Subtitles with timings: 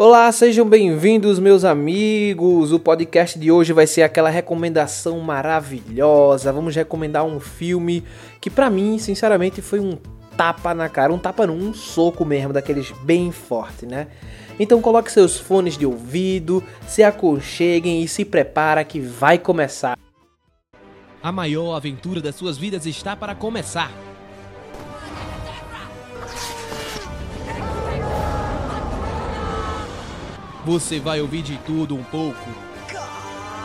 [0.00, 2.70] Olá, sejam bem-vindos, meus amigos.
[2.70, 6.52] O podcast de hoje vai ser aquela recomendação maravilhosa.
[6.52, 8.04] Vamos recomendar um filme
[8.40, 9.98] que, para mim, sinceramente, foi um
[10.36, 14.06] tapa na cara, um tapa não, um soco mesmo, daqueles bem forte, né?
[14.56, 19.98] Então coloque seus fones de ouvido, se aconcheguem e se prepara que vai começar.
[21.20, 23.90] A maior aventura das suas vidas está para começar.
[30.68, 32.46] Você vai ouvir de tudo um pouco.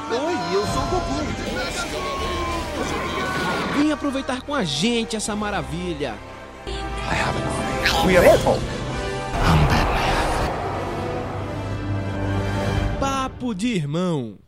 [0.10, 1.20] Oi, eu sou o Goku.
[3.78, 6.16] Vem aproveitar com a gente essa maravilha.
[6.66, 6.72] I
[7.14, 7.44] have an
[8.00, 8.08] army.
[8.08, 8.58] We are able.
[9.36, 10.22] I'm Batman.
[13.02, 14.43] Papo de irmão.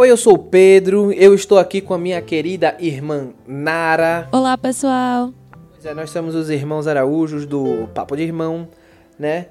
[0.00, 4.28] Oi, eu sou o Pedro, eu estou aqui com a minha querida irmã Nara.
[4.30, 5.32] Olá, pessoal.
[5.72, 8.68] Pois é, nós somos os irmãos Araújos do Papo de Irmão,
[9.18, 9.46] né?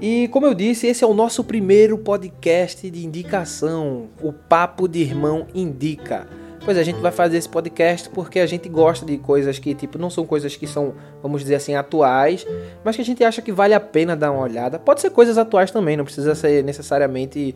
[0.00, 4.98] E como eu disse, esse é o nosso primeiro podcast de indicação, o Papo de
[4.98, 6.26] Irmão Indica.
[6.64, 9.72] Pois é, a gente vai fazer esse podcast porque a gente gosta de coisas que,
[9.72, 12.44] tipo, não são coisas que são, vamos dizer assim, atuais,
[12.84, 14.80] mas que a gente acha que vale a pena dar uma olhada.
[14.80, 17.54] Pode ser coisas atuais também, não precisa ser necessariamente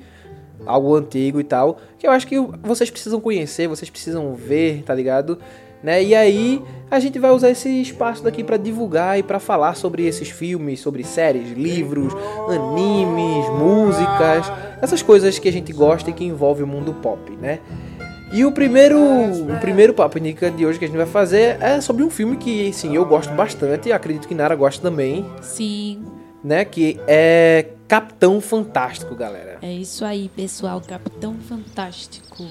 [0.65, 4.95] algo antigo e tal, que eu acho que vocês precisam conhecer, vocês precisam ver, tá
[4.95, 5.39] ligado?
[5.83, 6.03] Né?
[6.03, 10.07] E aí a gente vai usar esse espaço daqui para divulgar e para falar sobre
[10.07, 12.12] esses filmes, sobre séries, livros,
[12.49, 17.61] animes, músicas, essas coisas que a gente gosta e que envolve o mundo pop, né?
[18.33, 21.81] E o primeiro, o primeiro papo indica de hoje que a gente vai fazer é
[21.81, 26.05] sobre um filme que, sim, eu gosto bastante, acredito que Nara gosta também, Sim,
[26.43, 26.65] né?
[26.65, 29.59] Que é Capitão Fantástico, galera.
[29.62, 30.81] é isso aí, pessoal.
[30.81, 32.45] Capitão Fantástico.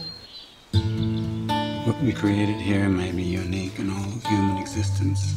[1.85, 5.35] What we created here may be unique in all of human existence.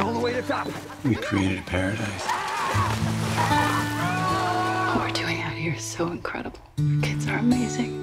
[0.00, 0.68] All the way to top.
[1.04, 2.26] We created a paradise.
[4.94, 6.58] What we're doing out here is so incredible.
[6.78, 7.96] Our kids are amazing.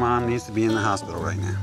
[0.00, 1.56] Mom needs to be in the hospital right now.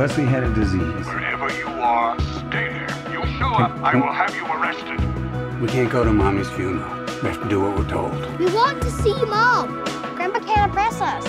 [0.00, 0.18] Fault.
[0.18, 1.06] Leslie had a disease.
[1.06, 2.88] Wherever you are, stay there.
[3.12, 4.98] You show up, I will have you arrested.
[5.60, 6.88] We can't go to Mommy's funeral.
[7.22, 8.12] We have to do what we're told.
[8.38, 9.84] We want to see Mom.
[10.16, 11.24] Grandpa can't impress us.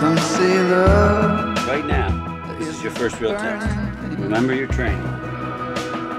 [0.00, 1.66] Some say love.
[1.66, 2.10] Right now,
[2.58, 3.66] this is your first real test.
[4.18, 5.02] Remember your training.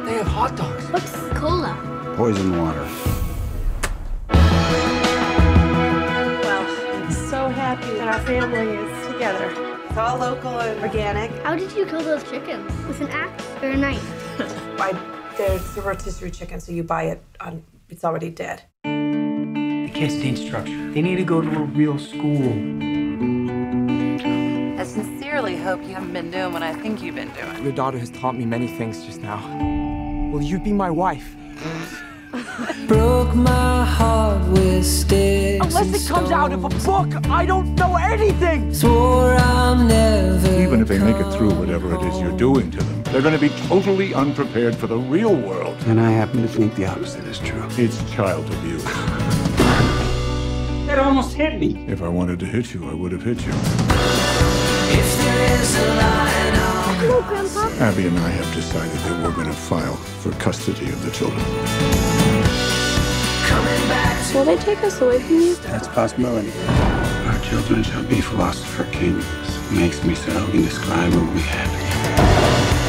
[0.05, 0.85] They have hot dogs.
[0.91, 1.75] What's cola?
[2.15, 2.87] Poison water.
[6.39, 9.72] Well, I'm so happy that our family is together.
[9.93, 11.29] It's all local and organic.
[11.43, 12.65] How did you kill those chickens?
[12.87, 14.39] With an axe or a knife?
[14.81, 14.91] I,
[15.37, 17.63] there's a rotisserie chicken, so you buy it on.
[17.89, 18.63] It's already dead.
[18.83, 20.91] The kids need structure.
[20.93, 22.49] They need to go to a real school.
[24.79, 27.63] I sincerely hope you haven't been doing what I think you've been doing.
[27.63, 29.47] Your daughter has taught me many things just now.
[30.33, 31.35] Will you be my wife?
[32.87, 37.95] Broke my heart with sticks Unless it comes out of a book, I don't know
[37.95, 38.73] anything.
[38.73, 42.77] Swore I'm never Even if they make it through whatever it is you're doing to
[42.77, 45.77] them, they're going to be totally unprepared for the real world.
[45.87, 47.65] And I happen to think the opposite is true.
[47.71, 48.83] It's child abuse.
[50.87, 51.85] That almost hit me.
[51.87, 53.53] If I wanted to hit you, I would have hit you.
[54.95, 57.62] If there is a line on Hello, Grandpa.
[57.79, 61.43] Abby and I have decided that we're going to file for custody of the children.
[63.47, 65.55] coming back to Will they take us away from you?
[65.55, 66.51] That's a possibility.
[66.67, 69.25] Our children shall be philosopher kings.
[69.71, 72.82] Makes me so indescribably happy.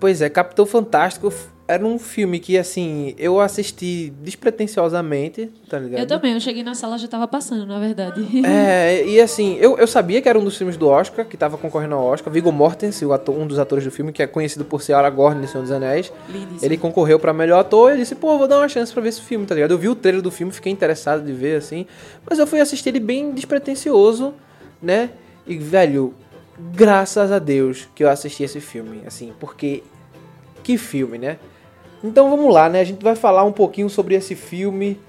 [0.00, 1.32] Pois é, Capitão Fantástico
[1.68, 6.00] era um filme que, assim, eu assisti despretensiosamente, tá ligado?
[6.00, 8.26] Eu também, eu cheguei na sala já tava passando, na verdade.
[8.42, 11.58] É, e assim, eu, eu sabia que era um dos filmes do Oscar, que tava
[11.58, 12.32] concorrendo ao Oscar.
[12.32, 15.46] Viggo Mortensen, ator, um dos atores do filme, que é conhecido por ser Aragorn de
[15.46, 16.10] Senhor dos Anéis.
[16.30, 16.60] Lindíssimo.
[16.62, 19.10] Ele concorreu pra melhor ator e eu disse, pô, vou dar uma chance pra ver
[19.10, 19.72] esse filme, tá ligado?
[19.72, 21.84] Eu vi o trailer do filme, fiquei interessado de ver, assim.
[22.28, 24.32] Mas eu fui assistir ele bem despretensioso,
[24.80, 25.10] né?
[25.46, 26.14] E, velho,
[26.58, 29.82] graças a Deus que eu assisti esse filme, assim, porque
[30.62, 31.38] que filme, né?
[32.02, 32.80] Então vamos lá, né?
[32.80, 35.00] A gente vai falar um pouquinho sobre esse filme.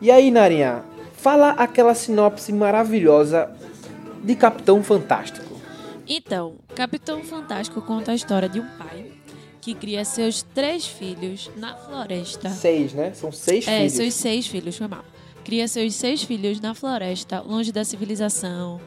[0.00, 0.84] E aí, Narinha,
[1.14, 3.50] fala aquela sinopse maravilhosa
[4.22, 5.56] de Capitão Fantástico?
[6.06, 9.12] Então, Capitão Fantástico conta a história de um pai
[9.60, 12.48] que cria seus três filhos na floresta.
[12.48, 13.12] Seis, né?
[13.12, 13.92] São seis é, filhos.
[13.92, 15.04] seus seis filhos, foi mal.
[15.44, 18.80] Cria seus seis filhos na floresta, longe da civilização,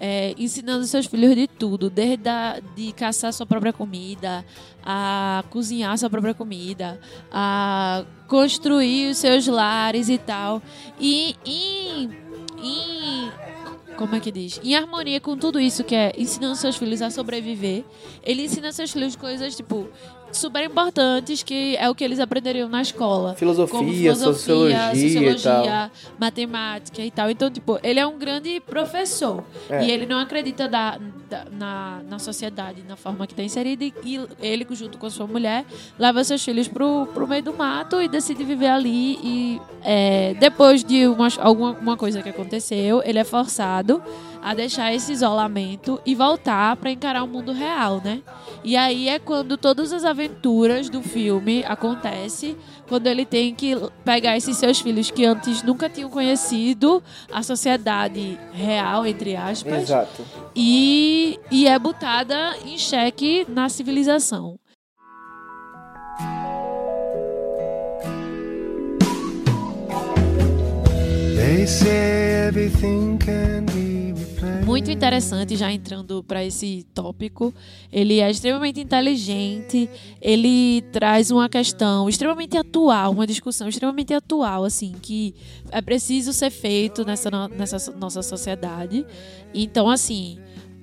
[0.00, 4.44] é, ensinando seus filhos de tudo, desde a, de caçar sua própria comida,
[4.84, 7.00] a cozinhar sua própria comida,
[7.30, 10.62] a construir os seus lares e tal.
[11.00, 12.10] E em,
[12.62, 13.32] em
[13.96, 14.60] como é que diz?
[14.62, 17.84] Em harmonia com tudo isso que é ensinando seus filhos a sobreviver,
[18.22, 19.88] ele ensina seus filhos coisas tipo
[20.32, 23.34] super importantes que é o que eles aprenderiam na escola.
[23.34, 27.30] Filosofia, filosofia sociologia, sociologia e matemática e tal.
[27.30, 29.42] Então, tipo, ele é um grande professor.
[29.70, 29.84] É.
[29.84, 33.84] E ele não acredita da, da- na, na sociedade, na forma que está inserida.
[33.84, 35.64] E, e ele, junto com sua mulher,
[35.98, 39.18] leva seus filhos pro, pro meio do mato e decide viver ali.
[39.22, 44.02] E é, depois de uma, alguma uma coisa que aconteceu, ele é forçado
[44.46, 48.22] a deixar esse isolamento e voltar para encarar o mundo real, né?
[48.62, 52.56] E aí é quando todas as aventuras do filme acontecem,
[52.88, 57.02] quando ele tem que pegar esses seus filhos que antes nunca tinham conhecido
[57.32, 60.24] a sociedade real, entre aspas, Exato.
[60.54, 64.56] e, e é botada em xeque na civilização.
[71.34, 73.75] They say everything can be.
[74.66, 77.54] Muito interessante, já entrando para esse tópico.
[77.92, 79.88] Ele é extremamente inteligente,
[80.20, 85.34] ele traz uma questão extremamente atual, uma discussão extremamente atual, assim, que
[85.70, 89.06] é preciso ser feito nessa, no- nessa nossa sociedade.
[89.54, 90.36] Então, assim,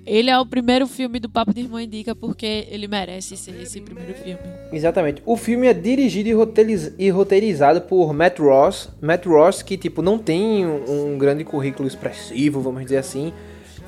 [0.06, 3.82] ele é o primeiro filme do Papo de Irmã Indica porque ele merece ser esse
[3.82, 4.40] primeiro filme.
[4.72, 5.22] Exatamente.
[5.26, 8.90] O filme é dirigido e roteiriz- e roteirizado por Matt Ross.
[9.02, 13.34] Matt Ross, que tipo não tem um um grande currículo expressivo, vamos dizer assim.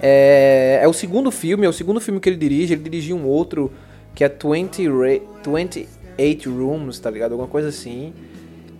[0.01, 2.73] É, é o segundo filme, é o segundo filme que ele dirige.
[2.73, 3.71] Ele dirigiu um outro
[4.13, 7.33] que é 20 Ra 28 Rooms, tá ligado?
[7.33, 8.13] Alguma coisa assim.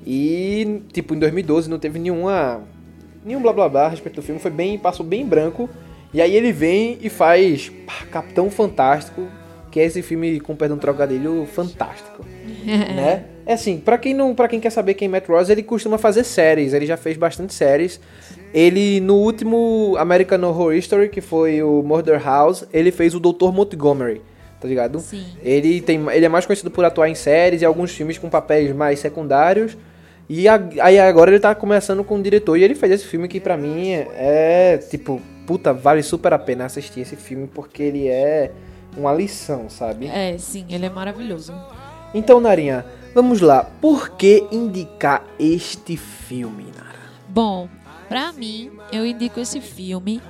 [0.06, 2.62] E tipo em 2012 não teve nenhuma
[3.24, 5.70] nenhum blá blá blá a respeito do filme, foi bem passou bem em branco.
[6.14, 9.28] E aí ele vem e faz pá, Capitão Fantástico,
[9.72, 12.24] que é esse filme com perdão do trocadilho fantástico,
[12.66, 13.26] né?
[13.46, 15.98] É assim, pra quem não, para quem quer saber quem é Matt Ross, ele costuma
[15.98, 18.00] fazer séries, ele já fez bastante séries.
[18.56, 23.52] Ele no último American Horror Story, que foi o Murder House, ele fez o Dr.
[23.52, 24.22] Montgomery,
[24.62, 25.00] tá ligado?
[25.02, 25.26] Sim.
[25.44, 28.74] Ele tem, ele é mais conhecido por atuar em séries e alguns filmes com papéis
[28.74, 29.76] mais secundários.
[30.30, 33.28] E a- aí agora ele tá começando com o diretor e ele fez esse filme
[33.28, 38.08] que pra mim é tipo, puta, vale super a pena assistir esse filme porque ele
[38.08, 38.52] é
[38.98, 40.08] uma lição, sabe?
[40.08, 41.54] É, sim, ele é maravilhoso.
[42.14, 43.70] Então, Narinha, vamos lá.
[43.82, 46.96] Por que indicar este filme, Nara?
[47.28, 47.68] Bom,
[48.08, 50.22] pra mim, eu indico esse filme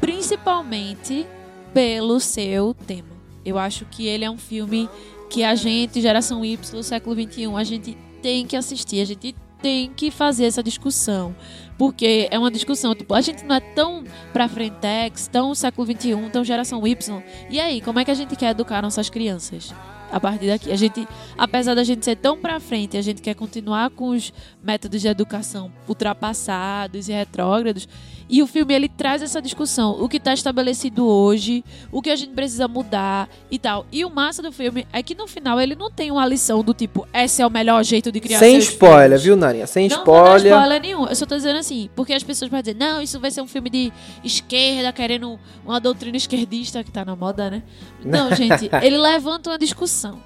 [0.00, 1.26] principalmente
[1.72, 3.14] pelo seu tema.
[3.44, 4.88] Eu acho que ele é um filme
[5.30, 9.90] que a gente, geração Y, século XXI, a gente tem que assistir, a gente tem
[9.90, 11.34] que fazer essa discussão.
[11.76, 16.30] Porque é uma discussão, tipo, a gente não é tão pra frentex, tão século XXI,
[16.30, 17.22] tão geração Y.
[17.50, 19.74] E aí, como é que a gente quer educar nossas crianças?
[20.10, 23.34] A partir daqui, a gente, apesar da gente ser tão pra frente, a gente quer
[23.34, 27.88] continuar com os métodos de educação ultrapassados e retrógrados.
[28.28, 32.16] E o filme ele traz essa discussão, o que está estabelecido hoje, o que a
[32.16, 33.86] gente precisa mudar e tal.
[33.92, 36.72] E o massa do filme é que no final ele não tem uma lição do
[36.72, 39.22] tipo, esse é o melhor jeito de criar Sem spoiler, filhos.
[39.24, 39.66] viu, Narinha?
[39.66, 40.52] Sem Não spoiler.
[40.52, 41.06] spoiler nenhum.
[41.06, 43.46] Eu só tô dizendo assim, porque as pessoas podem dizer, não, isso vai ser um
[43.46, 47.62] filme de esquerda, querendo uma doutrina esquerdista que tá na moda, né?
[48.04, 50.18] Não, gente, ele levanta uma discussão.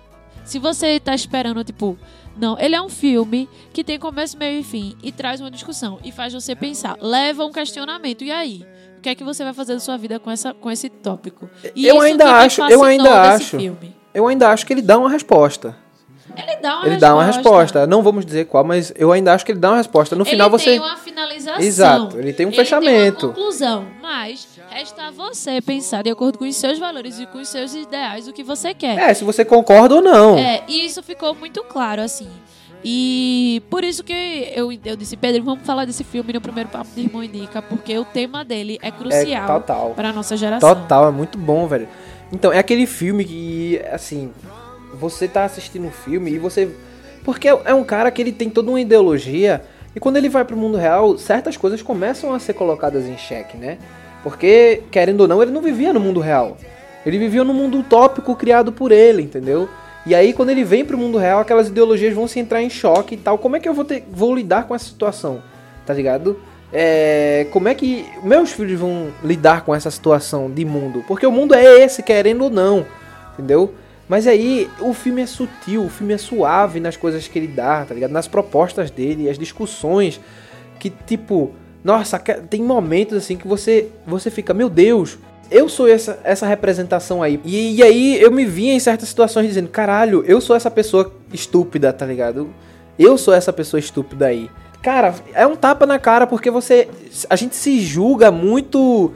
[0.48, 1.98] Se você tá esperando, tipo,
[2.34, 5.98] não, ele é um filme que tem começo, meio e fim e traz uma discussão
[6.02, 8.24] e faz você pensar, leva um questionamento.
[8.24, 8.66] E aí?
[8.96, 11.50] O que é que você vai fazer da sua vida com, essa, com esse tópico?
[11.76, 13.58] E eu ainda acho, eu ainda acho.
[14.14, 15.76] Eu ainda acho que ele dá uma resposta.
[16.36, 16.98] Ele dá uma ele resposta.
[17.00, 17.86] dá uma resposta.
[17.86, 20.14] Não vamos dizer qual, mas eu ainda acho que ele dá uma resposta.
[20.14, 20.70] No final ele você.
[20.70, 21.60] tem uma finalização.
[21.60, 23.18] Exato, ele tem um Ele fechamento.
[23.18, 27.26] Tem uma conclusão, mas resta a você pensar de acordo com os seus valores e
[27.26, 28.98] com os seus ideais o que você quer.
[28.98, 30.38] É, se você concorda ou não.
[30.38, 32.28] É, e isso ficou muito claro, assim.
[32.84, 36.88] E por isso que eu, eu disse, Pedro, vamos falar desse filme no primeiro papo
[36.94, 39.92] de Irmão Indica, porque o tema dele é crucial total.
[39.96, 40.74] para a nossa geração.
[40.74, 41.88] Total, é muito bom, velho.
[42.32, 44.30] Então, é aquele filme que, assim,
[44.98, 46.68] você tá assistindo um filme e você.
[47.24, 49.62] Porque é um cara que ele tem toda uma ideologia
[49.94, 53.56] e quando ele vai pro mundo real, certas coisas começam a ser colocadas em xeque,
[53.56, 53.78] né?
[54.22, 56.56] Porque, querendo ou não, ele não vivia no mundo real.
[57.06, 59.68] Ele vivia no mundo utópico criado por ele, entendeu?
[60.04, 63.14] E aí, quando ele vem pro mundo real, aquelas ideologias vão se entrar em choque
[63.14, 63.38] e tal.
[63.38, 65.42] Como é que eu vou, ter, vou lidar com essa situação?
[65.86, 66.36] Tá ligado?
[66.72, 71.02] é, como é que meus filhos vão lidar com essa situação de mundo?
[71.06, 72.84] Porque o mundo é esse, querendo ou não,
[73.32, 73.72] entendeu?
[74.08, 77.84] Mas aí o filme é sutil, o filme é suave nas coisas que ele dá,
[77.84, 78.10] tá ligado?
[78.10, 80.20] Nas propostas dele, as discussões
[80.78, 81.52] que tipo,
[81.84, 85.18] nossa, tem momentos assim que você você fica, meu Deus,
[85.50, 87.40] eu sou essa, essa representação aí.
[87.44, 91.14] E, e, aí eu me via em certas situações dizendo, caralho, eu sou essa pessoa
[91.32, 92.48] estúpida, tá ligado?
[92.98, 94.50] Eu sou essa pessoa estúpida aí.
[94.82, 96.88] Cara, é um tapa na cara porque você.
[97.28, 99.12] A gente se julga muito.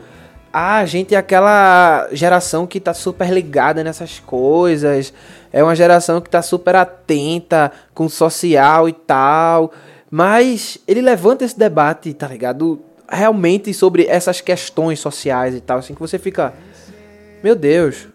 [0.52, 5.12] A gente é aquela geração que tá super ligada nessas coisas.
[5.50, 9.72] É uma geração que tá super atenta com social e tal.
[10.10, 12.82] Mas ele levanta esse debate, tá ligado?
[13.08, 15.78] Realmente sobre essas questões sociais e tal.
[15.78, 16.52] Assim que você fica.
[17.42, 18.08] Meu Deus,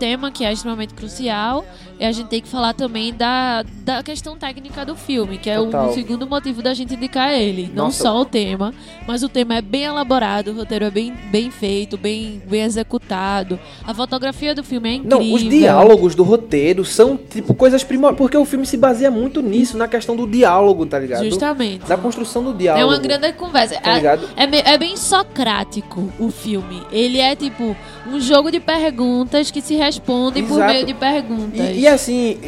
[0.00, 1.64] tema, que é extremamente crucial,
[2.00, 5.90] a gente tem que falar também da, da questão técnica do filme, que é Total.
[5.90, 7.70] o segundo motivo da gente indicar ele.
[7.74, 8.04] Não Nossa.
[8.04, 8.72] só o tema,
[9.06, 13.60] mas o tema é bem elaborado, o roteiro é bem, bem feito, bem, bem executado.
[13.86, 15.20] A fotografia do filme é incrível.
[15.20, 18.16] Não, os diálogos do roteiro são, tipo, coisas primordiais.
[18.16, 21.24] Porque o filme se baseia muito nisso, na questão do diálogo, tá ligado?
[21.24, 21.86] Justamente.
[21.86, 22.82] Da construção do diálogo.
[22.82, 23.78] É uma grande conversa.
[23.78, 24.28] Tá ligado?
[24.36, 26.82] É, é, é bem socrático o filme.
[26.90, 27.76] Ele é, tipo,
[28.06, 30.60] um jogo de perguntas que se respondem Exato.
[30.60, 31.60] por meio de perguntas.
[31.60, 32.38] E, e assim,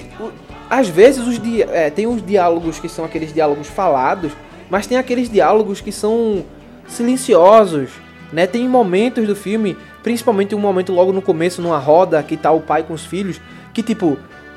[0.71, 4.33] às vezes os di é, tem uns diálogos que são aqueles diálogos falados,
[4.71, 6.45] mas tem aqueles diálogos que são
[6.87, 7.91] silenciosos,
[8.33, 8.47] né?
[8.47, 12.61] Tem momentos do filme, principalmente um momento logo no começo, numa roda, que tá o
[12.61, 13.41] pai com os filhos,
[13.75, 14.17] que tipo,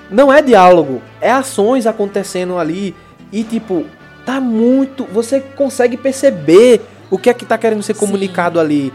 [0.09, 2.95] não é diálogo, é ações acontecendo ali
[3.31, 3.85] e tipo,
[4.25, 8.65] tá muito, você consegue perceber o que é que tá querendo ser comunicado Sim.
[8.65, 8.93] ali.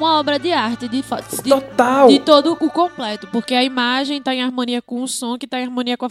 [0.00, 2.08] Uma, obra de arte, de, de, Total.
[2.08, 3.26] de todo o completo.
[3.28, 6.10] Porque a imagem tá em harmonia com o som, que tá em harmonia com, a-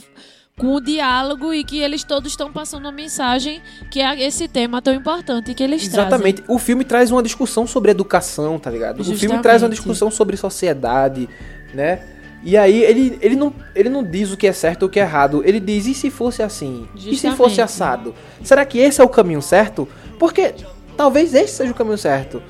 [0.58, 4.81] com o diálogo e que eles todos estão passando uma mensagem que é esse tema
[4.81, 6.43] tão importante que eles Exatamente.
[6.48, 9.00] O filme traz uma discussão sobre educação, tá ligado?
[9.00, 9.41] O filme Justamente.
[9.43, 11.29] traz uma discussão sobre sociedade,
[11.74, 12.01] né?
[12.43, 14.98] E aí ele, ele, não, ele não diz o que é certo ou o que
[15.00, 15.41] é errado.
[15.46, 16.88] Ele diz, e se fosse assim?
[16.96, 17.38] E se Justamente.
[17.38, 18.15] fosse assado?
[18.43, 19.86] Será que esse é o caminho certo?
[20.17, 20.53] Porque
[20.96, 22.41] talvez esse seja o caminho certo.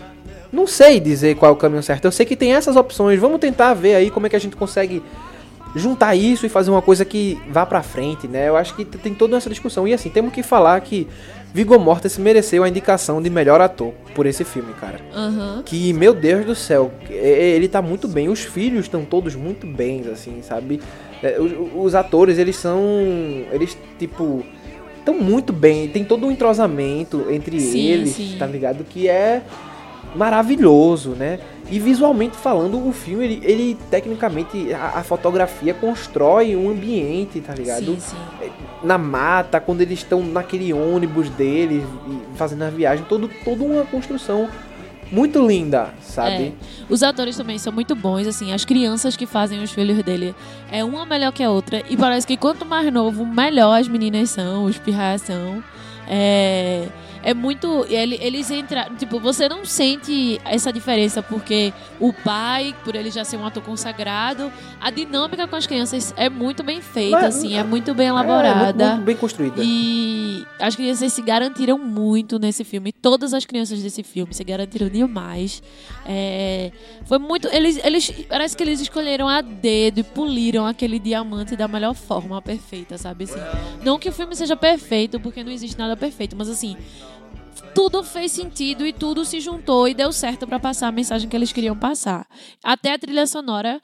[0.51, 2.05] Não sei dizer qual é o caminho certo.
[2.05, 3.19] Eu sei que tem essas opções.
[3.19, 5.01] Vamos tentar ver aí como é que a gente consegue
[5.75, 8.49] juntar isso e fazer uma coisa que vá pra frente, né?
[8.49, 9.87] Eu acho que tem toda essa discussão.
[9.87, 11.07] E assim, temos que falar que
[11.53, 14.99] Viggo Mortensen mereceu a indicação de melhor ator por esse filme, cara.
[15.15, 15.61] Aham.
[15.65, 18.29] Que, meu Deus do céu, ele tá muito bem.
[18.29, 20.79] Os filhos estão todos muito bens, assim, sabe?
[21.21, 22.81] É, Os, os atores, eles são.
[23.51, 24.43] Eles, tipo.
[24.97, 25.87] Estão muito bem.
[25.87, 28.35] Tem todo um entrosamento entre Sim, eles, sim.
[28.37, 28.83] tá ligado?
[28.83, 29.41] Que é
[30.15, 31.39] maravilhoso, né?
[31.71, 37.53] E visualmente falando, o filme, ele, ele, tecnicamente, a, a fotografia constrói um ambiente, tá
[37.53, 37.85] ligado?
[37.85, 38.49] Sim, sim.
[38.83, 41.83] na mata, quando eles estão naquele ônibus deles,
[42.35, 44.49] fazendo a viagem, todo, toda uma construção
[45.11, 46.43] muito linda, sabe?
[46.43, 46.51] É.
[46.89, 50.35] Os atores também são muito bons, assim, as crianças que fazem os filhos dele
[50.71, 51.83] é uma melhor que a outra.
[51.89, 55.63] E parece que quanto mais novo, melhor as meninas são, os pirraias são.
[56.07, 56.87] É,
[57.23, 57.85] é muito.
[57.89, 58.95] ele- eles entraram.
[58.95, 63.61] Tipo, você não sente essa diferença porque o pai, por ele já ser um ator
[63.63, 68.07] consagrado, a dinâmica com as crianças é muito bem feita, Mas- assim, é muito bem
[68.07, 68.63] É, elaborada.
[68.73, 69.61] muito, muito bem construída.
[69.63, 72.91] E as crianças se garantiram muito nesse filme.
[72.91, 75.61] Todas as crianças desse filme se garantiram demais.
[76.05, 76.71] É,
[77.05, 77.47] foi muito.
[77.49, 78.09] Eles, eles.
[78.27, 83.25] Parece que eles escolheram a dedo e poliram aquele diamante da melhor forma perfeita, sabe?
[83.25, 83.39] Assim,
[83.83, 86.75] não que o filme seja perfeito, porque não existe nada perfeito, mas assim.
[87.73, 91.35] Tudo fez sentido e tudo se juntou e deu certo pra passar a mensagem que
[91.35, 92.27] eles queriam passar.
[92.63, 93.81] Até a trilha sonora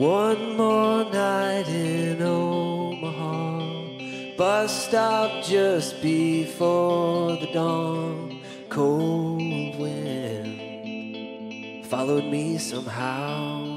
[0.00, 3.54] One more night in Omaha.
[4.36, 8.40] Bus stop just before the dawn.
[8.68, 10.64] Cold wind
[11.86, 13.73] followed me somehow.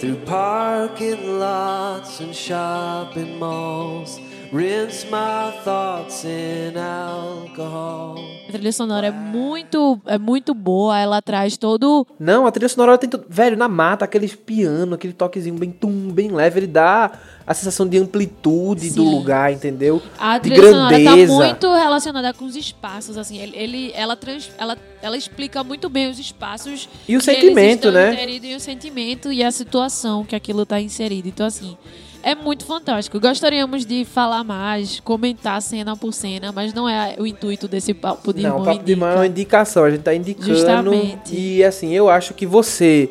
[0.00, 4.18] Through parking lots and shopping malls.
[4.52, 8.16] Rinse my thoughts in alcohol.
[8.48, 10.98] a trilha sonora é muito, é muito boa.
[10.98, 13.24] Ela traz todo Não, a trilha sonora tem tudo.
[13.28, 17.12] Velho, na mata, aqueles piano, aquele toquezinho bem tum, bem leve, ele dá
[17.46, 19.10] a sensação de amplitude do Sim.
[19.14, 20.02] lugar, entendeu?
[20.18, 21.32] A de trilha sonora grandeza.
[21.32, 23.38] tá muito relacionada com os espaços, assim.
[23.38, 27.40] Ele, ele- ela, trans, ela, ela explica muito bem os espaços E o que eles
[27.40, 28.14] sentimento, estão né?
[28.14, 31.28] inseridos E o sentimento e a situação que aquilo tá inserido.
[31.28, 31.76] Então, assim,
[32.22, 33.18] é muito fantástico.
[33.20, 38.32] Gostaríamos de falar mais, comentar cena por cena, mas não é o intuito desse papo
[38.32, 39.06] de Não, irmão o papo de indica.
[39.06, 40.46] mão é uma indicação, a gente tá indicando.
[40.54, 41.34] Justamente.
[41.34, 43.08] E assim, eu acho que você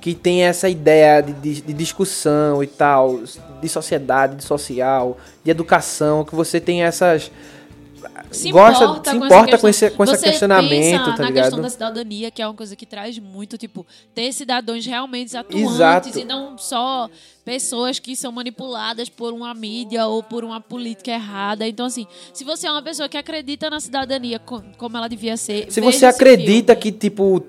[0.00, 3.20] que tem essa ideia de, de- de discussão e tal,
[3.60, 7.30] de sociedade, de social, de educação, que você tem essas.
[8.30, 11.28] Se gosta, importa, se com, importa com esse, com esse Você questionamento, pensa tá na
[11.28, 11.44] ligado?
[11.44, 15.70] questão da cidadania, que é uma coisa que traz muito, tipo, ter cidadãos realmente atuantes
[15.72, 16.18] Exato.
[16.18, 17.08] e não só
[17.44, 21.66] pessoas que são manipuladas por uma mídia ou por uma política errada.
[21.66, 25.36] Então, assim, se você é uma pessoa que acredita na cidadania co- como ela devia
[25.36, 26.80] ser, Se você acredita filme.
[26.82, 27.42] que, tipo,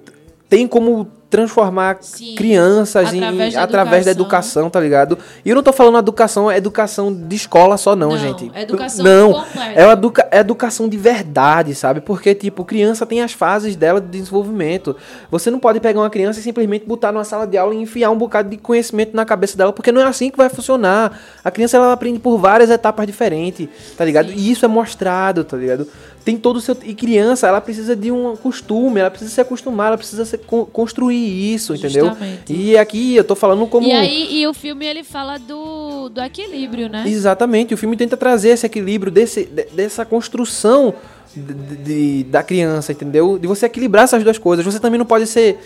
[0.49, 5.17] tem como transformar Sim, crianças em- através da através da educação, tá ligado?
[5.43, 8.51] E eu não tô falando educação, é educação de escola só, não, Não, gente.
[8.53, 9.79] é educação Não, completa.
[9.81, 12.01] é, educa é educação de verdade, sabe?
[12.01, 14.95] Porque, tipo, criança tem as fases dela de desenvolvimento.
[15.31, 18.11] Você não pode pegar uma criança e simplesmente botar numa sala de aula e enfiar
[18.11, 21.17] um bocado de conhecimento na cabeça dela, porque não é assim que vai funcionar.
[21.43, 24.29] A criança, ela aprende por várias etapas diferentes, tá ligado?
[24.31, 25.87] E isso é mostrado, tá ligado?
[26.23, 26.77] Tem todo o seu.
[26.85, 30.65] E criança, ela precisa de um costume, ela precisa se acostumar, ela precisa se con-
[30.65, 32.05] construir isso, entendeu?
[32.09, 32.53] Justamente.
[32.53, 33.87] E aqui eu tô falando como.
[33.87, 37.03] E aí, e o filme ele fala do, do equilíbrio, né?
[37.07, 40.93] Exatamente, o filme tenta trazer esse equilíbrio, desse, de- dessa construção
[41.35, 43.39] de, de- da criança, entendeu?
[43.39, 44.63] De você equilibrar essas duas coisas.
[44.63, 45.57] Você também não pode ser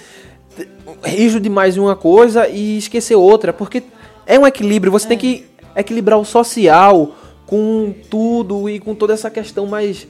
[1.04, 3.84] rígido demais em uma coisa e esquecer outra, porque
[4.26, 4.92] é um equilíbrio.
[4.92, 7.14] Você tem que equilibrar o social
[7.46, 10.08] com tudo e com toda essa questão mais.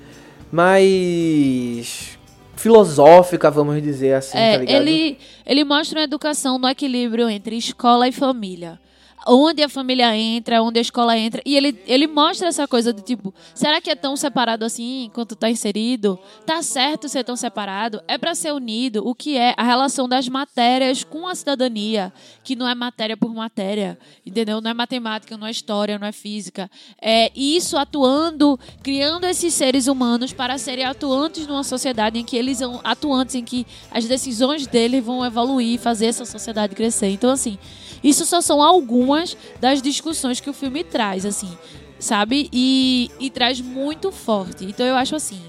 [0.51, 2.17] Mais.
[2.55, 4.75] filosófica, vamos dizer assim, É, tá ligado?
[4.75, 8.79] ele, ele mostra uma educação no equilíbrio entre escola e família.
[9.25, 11.41] Onde a família entra, onde a escola entra.
[11.45, 15.35] E ele, ele mostra essa coisa do tipo, será que é tão separado assim enquanto
[15.35, 16.19] tá inserido?
[16.45, 18.01] Tá certo ser tão separado?
[18.07, 19.05] É para ser unido?
[19.05, 23.33] O que é a relação das matérias com a cidadania, que não é matéria por
[23.33, 24.61] matéria, entendeu?
[24.61, 26.69] Não é matemática, não é história, não é física.
[27.01, 32.59] É isso atuando, criando esses seres humanos para serem atuantes numa sociedade em que eles
[32.59, 37.09] são atuantes, em que as decisões deles vão evoluir fazer essa sociedade crescer.
[37.09, 37.57] Então, assim,
[38.03, 41.51] isso só são algumas das discussões que o filme traz, assim,
[41.99, 42.49] sabe?
[42.51, 44.65] E, e traz muito forte.
[44.65, 45.41] Então eu acho assim.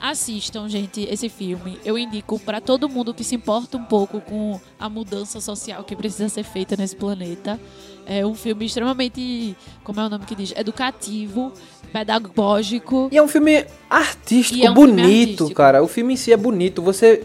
[0.00, 1.78] Assistam, gente, esse filme.
[1.84, 5.94] Eu indico para todo mundo que se importa um pouco com a mudança social que
[5.94, 7.60] precisa ser feita nesse planeta.
[8.04, 10.52] É um filme extremamente, como é o nome que diz?
[10.56, 11.52] Educativo,
[11.92, 13.08] pedagógico.
[13.12, 15.54] E é um filme artístico, é um bonito, filme artístico.
[15.54, 15.82] cara.
[15.84, 16.82] O filme em si é bonito.
[16.82, 17.22] Você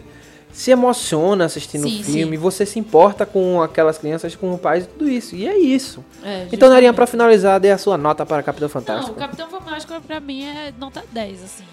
[0.58, 2.42] se emociona assistindo o filme, sim.
[2.42, 5.36] você se importa com aquelas crianças, com o pai e tudo isso.
[5.36, 6.04] E é isso.
[6.24, 9.16] É, então, Narinha, pra finalizar, dê a sua nota para Capitão Não, Fantástico.
[9.16, 11.64] o Capitão Fantástico pra mim é nota 10, assim.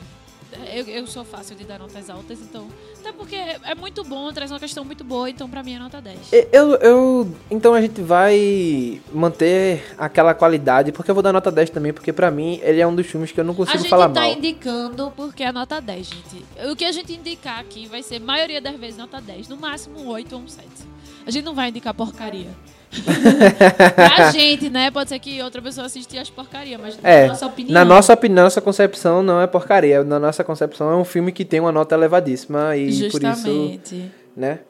[0.73, 2.67] Eu, eu sou fácil de dar notas altas, então.
[3.01, 6.01] Até porque é muito bom, traz uma questão muito boa, então pra mim é nota
[6.01, 6.19] 10.
[6.53, 11.71] Eu, eu, então a gente vai manter aquela qualidade, porque eu vou dar nota 10
[11.71, 13.89] também, porque pra mim ele é um dos filmes que eu não A consigo gente
[13.91, 14.31] falar tá mal.
[14.33, 16.45] indicando porque é nota 10, gente.
[16.71, 19.49] O que a gente indicar aqui vai ser, maioria das vezes, nota 10.
[19.49, 20.67] No máximo um 8 ou um 7.
[21.27, 22.51] A gente não vai indicar porcaria.
[23.95, 24.91] pra gente, né?
[24.91, 27.75] Pode ser que outra pessoa assistir as porcaria, mas É, na nossa opinião.
[27.75, 30.05] na nossa opinião, nossa concepção não é porcaria.
[30.05, 34.11] Na nossa concepção é um filme que tem uma nota elevadíssima e por isso, Justamente.
[34.37, 34.61] né?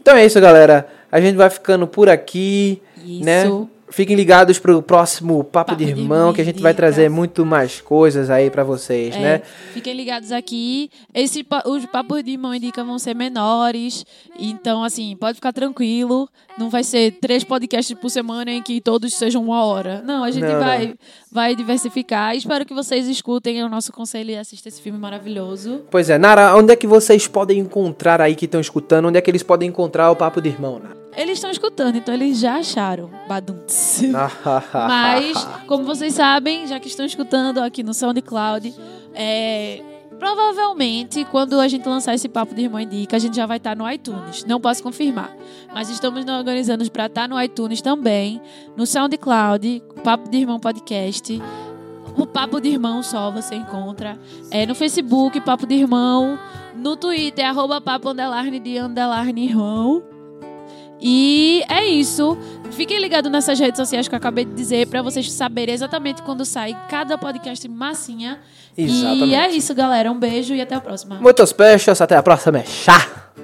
[0.00, 0.86] Então é isso, galera.
[1.10, 3.24] A gente vai ficando por aqui, Isso.
[3.24, 3.44] né?
[3.90, 7.44] Fiquem ligados pro próximo Papo, Papo de de Irmão, que a gente vai trazer muito
[7.46, 9.42] mais coisas aí pra vocês, É, né?
[9.72, 10.90] Fiquem ligados aqui.
[11.14, 14.04] Esse, os papos de irmão indica vão ser menores.
[14.38, 16.28] Então, assim, pode ficar tranquilo.
[16.58, 20.02] Não vai ser três podcasts por semana em que todos sejam uma hora.
[20.04, 20.94] Não, a gente Não, vai, não.
[21.30, 22.34] vai diversificar.
[22.34, 25.82] Espero que vocês escutem o nosso conselho e assistam esse filme maravilhoso.
[25.90, 29.06] Pois é, Nara, onde é que vocês podem encontrar aí que estão escutando?
[29.08, 31.03] Onde é que eles podem encontrar o Papo de Irmão, Nara?
[31.16, 33.10] Eles estão escutando, então eles já acharam.
[33.28, 34.02] Baduntz.
[34.72, 38.74] Mas, como vocês sabem, já que estão escutando aqui no SoundCloud,
[39.14, 39.80] é,
[40.18, 43.76] provavelmente quando a gente lançar esse Papo de Irmã Indica, a gente já vai estar
[43.76, 44.44] no iTunes.
[44.44, 45.34] Não posso confirmar.
[45.72, 48.40] Mas estamos nos organizando para estar no iTunes também,
[48.76, 51.40] no SoundCloud, Papo de Irmão Podcast.
[52.16, 54.18] O Papo de Irmão só você encontra.
[54.50, 56.38] É, no Facebook, Papo de Irmão.
[56.76, 60.13] No Twitter, arroba papo underline de underline irmão.
[61.06, 62.38] E é isso.
[62.70, 66.46] Fiquem ligados nessas redes sociais que eu acabei de dizer para vocês saberem exatamente quando
[66.46, 68.40] sai cada podcast massinha.
[68.76, 69.34] E Exatamente.
[69.34, 70.10] é isso, galera.
[70.10, 71.16] Um beijo e até a próxima.
[71.20, 72.60] Muitos beijos, até a próxima.
[72.60, 73.43] Tchau!